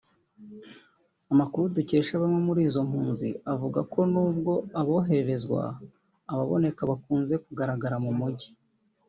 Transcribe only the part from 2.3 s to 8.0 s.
muri izo mpunzi avuga yuko n’ubwo abohererezwa ababaneka bakunze kugaragara